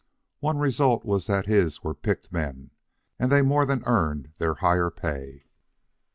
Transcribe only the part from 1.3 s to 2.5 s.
his were picked